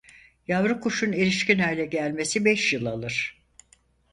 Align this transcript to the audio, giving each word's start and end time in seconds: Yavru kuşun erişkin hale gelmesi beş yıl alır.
Yavru 0.47 0.79
kuşun 0.81 1.11
erişkin 1.13 1.59
hale 1.59 1.85
gelmesi 1.85 2.45
beş 2.45 2.73
yıl 2.73 2.85
alır. 2.85 3.41